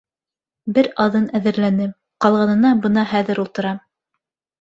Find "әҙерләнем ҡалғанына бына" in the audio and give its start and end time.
1.39-3.05